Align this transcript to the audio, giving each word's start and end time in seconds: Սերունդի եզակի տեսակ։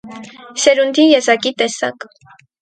Սերունդի 0.63 1.05
եզակի 1.09 1.53
տեսակ։ 1.61 2.09